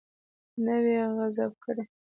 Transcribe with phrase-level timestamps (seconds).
[0.65, 1.83] نه وي غصب کړی.